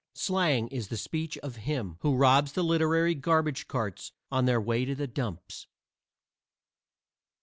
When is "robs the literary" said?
2.15-3.13